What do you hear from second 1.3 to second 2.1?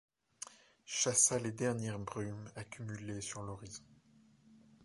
les dernières